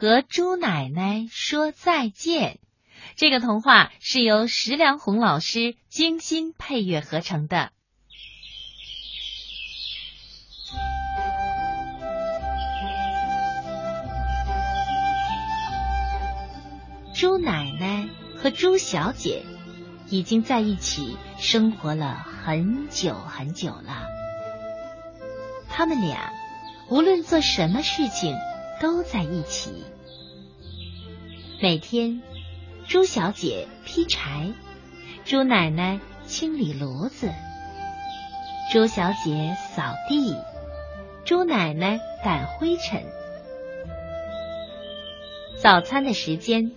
[0.00, 2.58] 和猪奶奶说再见。
[3.16, 7.70] 这个童话是由石良红老师精心配乐合成的。
[17.14, 18.08] 猪奶奶
[18.38, 19.44] 和猪小姐
[20.08, 24.06] 已经在一起生活了很久很久了。
[25.68, 26.32] 他们俩
[26.88, 28.34] 无论做什么事情
[28.80, 29.84] 都在一起。
[31.60, 32.22] 每天，
[32.88, 34.52] 猪小姐劈柴，
[35.24, 37.30] 猪奶奶清理炉子，
[38.72, 40.34] 猪小姐扫地，
[41.24, 43.04] 猪奶奶掸灰尘。
[45.62, 46.72] 早餐的时间。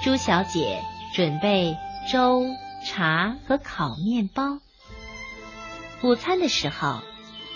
[0.00, 0.80] 朱小姐
[1.12, 1.76] 准备
[2.12, 2.44] 粥、
[2.86, 4.60] 茶和烤面包。
[6.04, 7.00] 午餐的时候，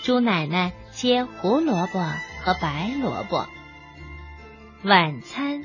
[0.03, 1.99] 猪奶奶切胡萝卜
[2.43, 3.47] 和白萝卜。
[4.83, 5.63] 晚餐，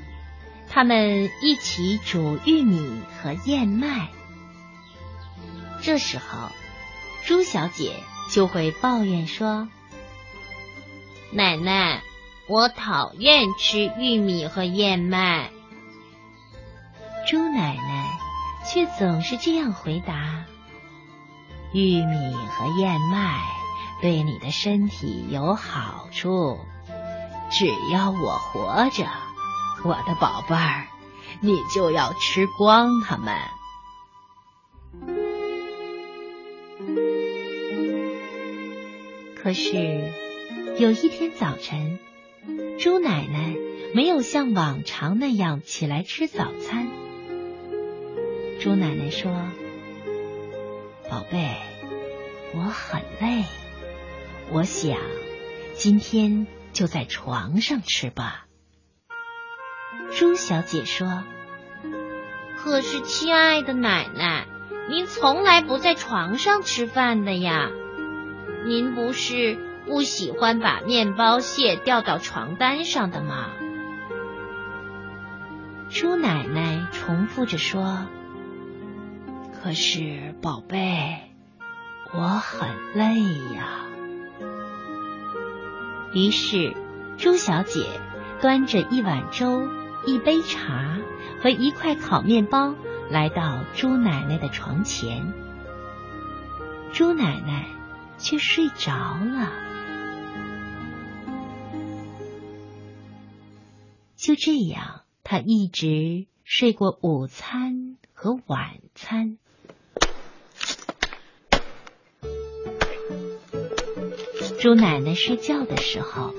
[0.69, 4.07] 他们一起煮玉米和燕麦。
[5.81, 6.49] 这时候，
[7.25, 7.97] 朱小姐
[8.31, 9.67] 就会抱怨说
[11.33, 12.01] ：“奶奶，
[12.47, 15.51] 我讨厌吃玉米和燕麦。”
[17.27, 18.17] 猪奶奶
[18.65, 20.45] 却总是这样回答
[21.73, 23.41] ：“玉米和燕麦
[24.01, 26.57] 对你的身体有好处，
[27.51, 29.05] 只要我活着，
[29.83, 30.87] 我的宝贝儿，
[31.41, 33.35] 你就要吃光它们。”
[39.41, 40.11] 可是
[40.77, 41.97] 有一天早晨，
[42.77, 43.55] 猪奶奶
[43.95, 46.87] 没有像往常那样起来吃早餐。
[48.59, 49.31] 猪奶奶说
[51.09, 51.55] ：“宝贝，
[52.53, 53.45] 我很累，
[54.51, 54.97] 我想
[55.75, 58.45] 今天就在床上吃吧。”
[60.17, 61.23] 猪小姐说
[62.57, 64.47] ：“可是，亲爱的奶奶，
[64.89, 67.69] 您从来不在床上吃饭的呀。
[68.65, 73.51] 您不是不喜欢把面包屑掉到床单上的吗？”
[75.89, 78.07] 猪奶奶重复着说。
[79.61, 81.33] 可是，宝贝，
[82.13, 83.19] 我很累
[83.53, 83.88] 呀。
[86.13, 86.75] 于是，
[87.17, 87.85] 朱小姐
[88.41, 89.67] 端着一碗粥、
[90.05, 90.97] 一杯茶
[91.41, 92.73] 和一块烤面包
[93.11, 95.33] 来到朱奶奶的床前。
[96.91, 97.67] 朱奶奶
[98.17, 99.51] 却睡着了。
[104.15, 109.37] 就这样，她一直睡过午餐和晚餐。
[114.59, 116.33] 猪奶奶睡觉的时候，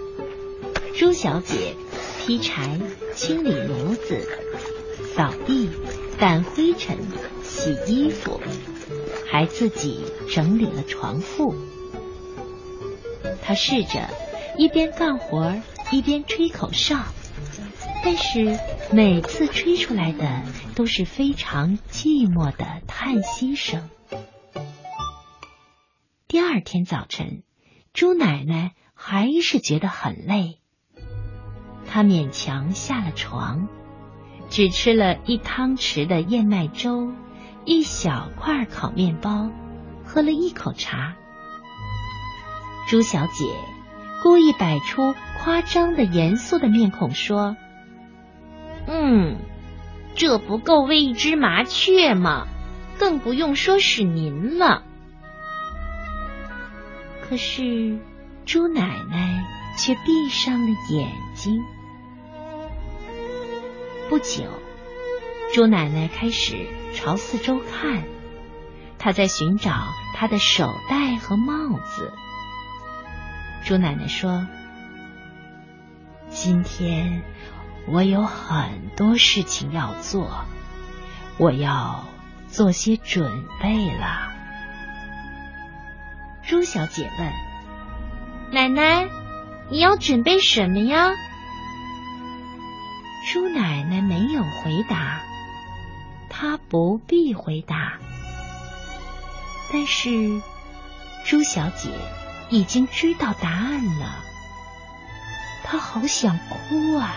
[0.95, 1.75] 猪小姐
[2.19, 2.79] 劈柴、
[3.15, 4.29] 清理炉子、
[5.17, 5.71] 扫地、
[6.19, 6.99] 掸灰尘、
[7.43, 8.39] 洗衣服，
[9.27, 11.55] 还自己整理了床铺。
[13.41, 14.11] 她试着
[14.59, 15.57] 一边干活
[15.91, 16.99] 一边吹口哨，
[18.05, 18.59] 但是
[18.93, 20.43] 每次吹出来的
[20.75, 23.89] 都是非常寂寞的叹息声。
[26.29, 27.45] 第二天早晨。
[27.93, 30.59] 猪奶奶还是觉得很累，
[31.87, 33.69] 她勉强下了床，
[34.49, 37.13] 只吃了一汤匙的燕麦粥，
[37.65, 39.51] 一小块烤面包，
[40.05, 41.17] 喝了一口茶。
[42.89, 43.45] 猪小姐
[44.23, 47.57] 故意摆出夸张的严肃的面孔说
[48.87, 49.37] ：“嗯，
[50.15, 52.47] 这不够喂一只麻雀吗？
[52.99, 54.85] 更不用说是您了。”
[57.31, 57.97] 可是，
[58.45, 59.47] 猪奶奶
[59.79, 61.63] 却闭上了眼睛。
[64.09, 64.43] 不久，
[65.55, 68.03] 猪奶奶开始朝四周看，
[68.99, 69.71] 她在寻找
[70.17, 72.13] 她的手袋和帽子。
[73.65, 74.49] 猪奶奶说
[76.31, 77.23] ：“今天
[77.87, 80.45] 我有很多事情要做，
[81.39, 82.07] 我要
[82.49, 84.30] 做些准备了。”
[86.51, 87.33] 猪小姐问
[88.51, 89.09] ：“奶奶，
[89.69, 91.15] 你要准备什么呀？”
[93.33, 95.23] 猪奶奶没有回答，
[96.29, 97.99] 她不必回答。
[99.73, 100.43] 但是
[101.25, 101.89] 猪小姐
[102.49, 104.17] 已经知道答案了，
[105.63, 107.15] 她好想哭啊！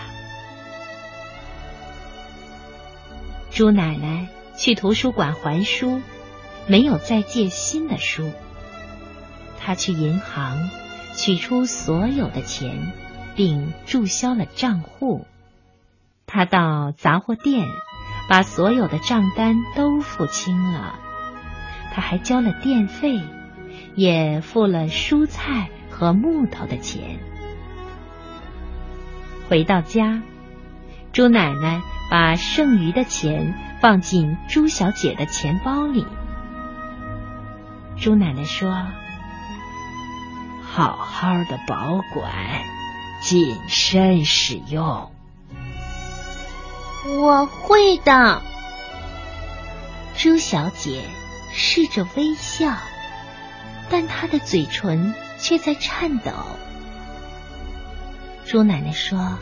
[3.50, 6.00] 猪奶奶去图书馆还书，
[6.68, 8.30] 没有再借新的书。
[9.64, 10.68] 他去银行
[11.14, 12.92] 取出所有的钱，
[13.34, 15.26] 并注销了账户。
[16.26, 17.66] 他到杂货店，
[18.28, 20.98] 把所有的账单都付清了。
[21.94, 23.22] 他还交了电费，
[23.94, 27.20] 也付了蔬菜和木头的钱。
[29.48, 30.20] 回到家，
[31.12, 36.04] 猪奶奶把剩余的钱放进朱小姐的钱包里。
[37.96, 38.88] 朱奶奶说
[40.74, 42.32] ：“好好的保管，
[43.20, 45.12] 谨慎使用。”
[47.06, 48.42] 我会的，
[50.16, 51.04] 朱小姐
[51.52, 52.72] 试着微笑，
[53.88, 56.32] 但她的嘴唇却在颤抖。
[58.44, 59.38] 朱奶奶说：“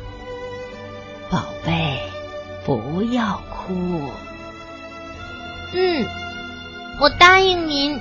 [1.33, 1.99] 宝贝，
[2.67, 4.13] 不要哭。”
[5.73, 6.07] 嗯，
[7.01, 7.99] 我答应您。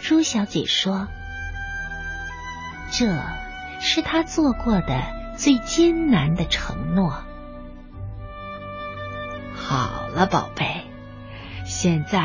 [0.00, 1.08] 朱小姐说
[2.90, 3.22] ：“这
[3.80, 5.02] 是他做过的
[5.36, 7.12] 最艰难的承诺。”
[9.54, 10.84] 好了，宝贝，
[11.64, 12.20] 现在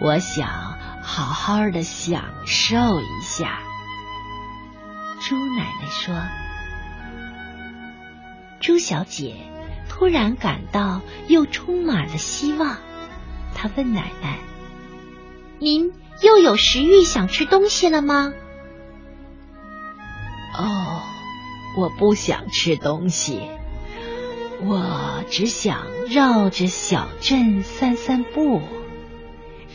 [0.00, 0.48] 我想
[1.02, 3.60] 好好的享受一下。
[5.20, 6.14] 猪奶奶说
[8.60, 9.34] ：“猪小姐
[9.88, 12.76] 突然感到又充满了希望。
[13.54, 14.38] 她问奶奶
[15.58, 15.92] ：‘您
[16.22, 18.32] 又有食欲想吃东西了吗？’
[21.76, 23.42] 我不想吃东西。”
[24.60, 28.60] 我只想绕着小镇散散步，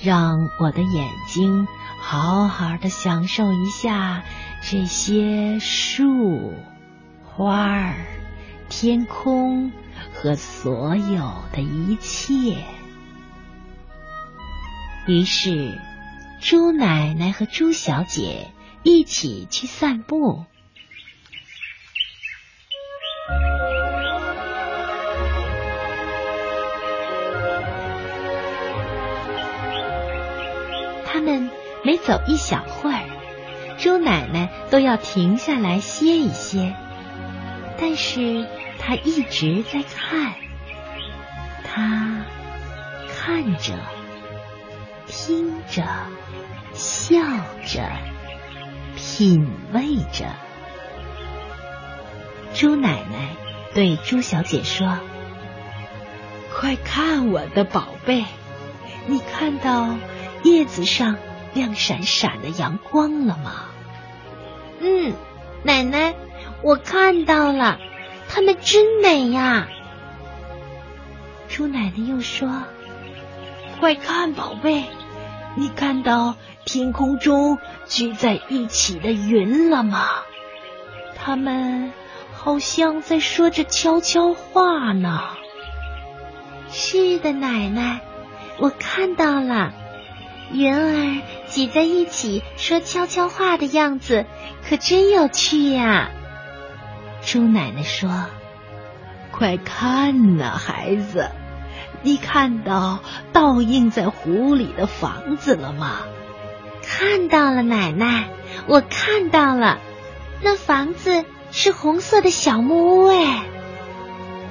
[0.03, 1.69] 让我的眼睛
[2.01, 4.25] 好好的享受一下
[4.61, 6.51] 这些树、
[7.23, 7.95] 花儿、
[8.67, 9.71] 天空
[10.13, 12.57] 和所有的一切。
[15.07, 15.79] 于是，
[16.41, 18.51] 猪奶奶和猪小姐
[18.83, 20.43] 一起去散步。
[31.13, 31.51] 他们
[31.83, 33.03] 每走一小会儿，
[33.77, 36.73] 猪奶奶都要停下来歇一歇。
[37.79, 38.47] 但是
[38.79, 40.33] 她一直在看，
[41.63, 42.25] 她
[43.07, 43.75] 看着，
[45.05, 45.83] 听着，
[46.73, 47.19] 笑
[47.63, 47.87] 着，
[48.95, 50.25] 品味着。
[52.55, 53.35] 猪奶奶
[53.75, 54.97] 对猪小姐说
[56.51, 58.25] ：“快看我的宝贝，
[59.05, 59.95] 你看到
[60.43, 61.17] 叶子上？”
[61.53, 63.65] 亮闪闪的阳光了吗？
[64.79, 65.13] 嗯，
[65.61, 66.15] 奶奶，
[66.63, 67.77] 我看到了，
[68.27, 69.67] 它们真美呀。
[71.47, 72.63] 猪奶奶又说
[73.79, 74.85] ：“快看，宝贝，
[75.55, 80.07] 你看到天空中聚在一起的云了吗？
[81.15, 81.93] 它们
[82.33, 85.21] 好像在说着悄悄话呢。”
[86.73, 88.01] 是的，奶奶，
[88.57, 89.71] 我看到了。
[90.51, 94.25] 云儿挤在一起说悄悄话的样子，
[94.67, 96.09] 可真有趣呀！
[97.25, 98.25] 猪奶奶说
[99.31, 101.31] ：“快看呐，孩子，
[102.01, 102.99] 你看到
[103.31, 105.99] 倒映在湖里的房子了吗？”
[106.85, 108.27] 看到了，奶奶，
[108.67, 109.79] 我看到了，
[110.41, 113.45] 那房子是红色的小木屋哎。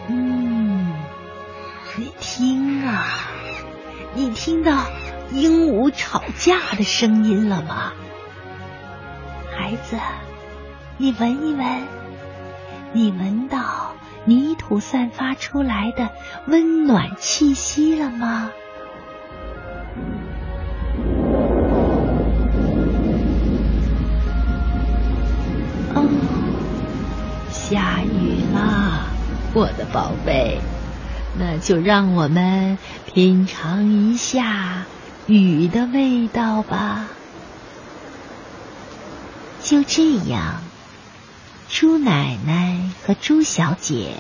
[0.09, 0.94] 嗯，
[1.96, 3.06] 你听啊，
[4.15, 4.87] 你听到？
[5.34, 7.93] 鹦鹉吵架的声音了吗，
[9.51, 9.96] 孩子？
[10.98, 11.67] 你闻一闻，
[12.93, 13.94] 你闻到
[14.27, 16.10] 泥土散发出来的
[16.46, 18.51] 温暖气息了吗？
[25.94, 26.05] 哦，
[27.51, 29.06] 下雨了，
[29.55, 30.60] 我的宝贝，
[31.39, 32.77] 那就让我们
[33.12, 34.84] 品尝一下。
[35.26, 37.08] 雨的味道吧，
[39.62, 40.62] 就这样，
[41.69, 44.17] 猪奶奶和猪小姐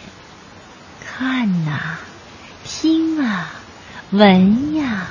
[1.04, 1.98] 看呐，
[2.64, 3.50] 听啊，
[4.10, 5.08] 闻呀。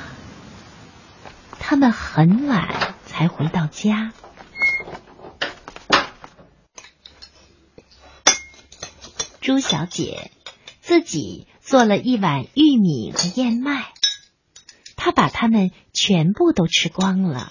[1.58, 4.12] 他们很晚才回到家。
[9.40, 10.30] 猪小姐
[10.80, 13.91] 自己做了一碗玉米和燕麦。
[15.04, 17.50] 他把它们全部都吃光了，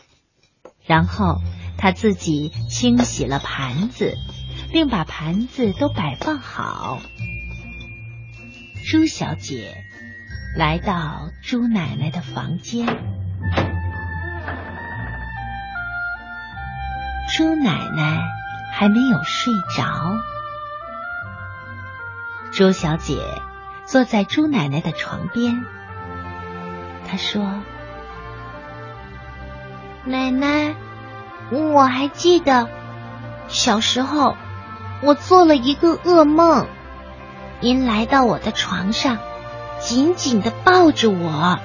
[0.85, 1.41] 然后
[1.77, 4.15] 他自己清洗了盘子，
[4.71, 7.01] 并把盘子都摆放好。
[8.89, 9.83] 猪小姐
[10.57, 12.87] 来到猪奶奶的房间，
[17.35, 18.21] 猪奶奶
[18.71, 20.17] 还没有睡着。
[22.53, 23.21] 朱小姐
[23.85, 25.65] 坐在朱奶奶的床边，
[27.11, 27.43] 他说
[30.07, 30.73] ：“奶奶，
[31.51, 32.69] 我还记得
[33.49, 34.37] 小时候，
[35.01, 36.67] 我做了一个噩梦，
[37.59, 39.17] 您来到我的床上，
[39.81, 41.59] 紧紧的抱着我。”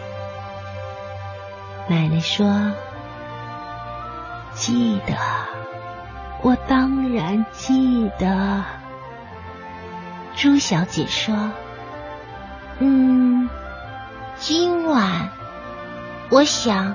[1.87, 2.73] 奶奶说
[4.53, 5.15] ：“记得，
[6.43, 8.65] 我当然记得。”
[10.35, 11.53] 朱小姐说
[12.81, 13.49] ：“嗯，
[14.37, 15.31] 今晚
[16.31, 16.95] 我想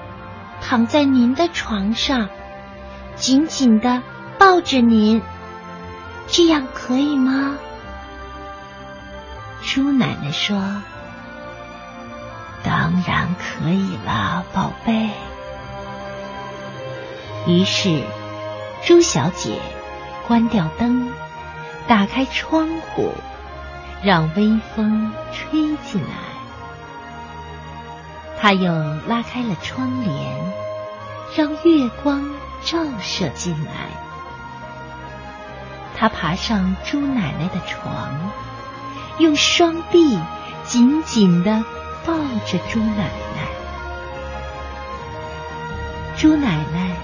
[0.61, 2.29] 躺在您的床上，
[3.15, 4.01] 紧紧的
[4.38, 5.21] 抱着您，
[6.27, 7.57] 这样可以吗？”
[9.63, 10.59] 朱奶奶说。
[12.63, 15.09] 当然可以了，宝贝。
[17.47, 18.03] 于是，
[18.83, 19.59] 朱小姐
[20.27, 21.11] 关掉灯，
[21.88, 23.15] 打开窗户，
[24.03, 26.30] 让微风吹进来。
[28.41, 28.74] 他又
[29.07, 30.53] 拉开了窗帘，
[31.36, 32.27] 让月光
[32.63, 33.71] 照射进来。
[35.95, 38.31] 他爬上朱奶奶的床，
[39.19, 40.19] 用双臂
[40.65, 41.63] 紧紧的。
[42.03, 42.15] 抱
[42.48, 43.03] 着猪奶
[43.36, 43.48] 奶，
[46.17, 46.95] 猪奶奶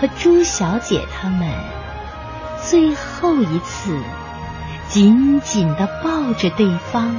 [0.00, 1.48] 和猪小姐他们
[2.62, 3.98] 最后一次
[4.86, 7.12] 紧紧的抱着对方，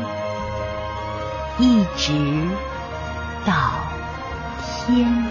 [1.57, 2.13] 一直
[4.87, 5.26] 天。